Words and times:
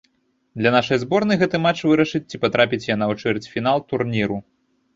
Для 0.61 0.69
нашай 0.75 0.97
зборнай 1.03 1.39
гэты 1.43 1.59
матч 1.67 1.79
вырашыць, 1.89 2.23
ці 2.29 2.41
патрапіць 2.47 2.89
яна 2.95 3.05
ў 3.13 3.25
чвэрцьфінал 3.25 3.87
турніру. 3.89 4.43